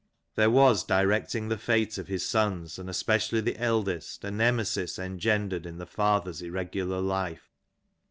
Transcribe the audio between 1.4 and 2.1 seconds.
the fate of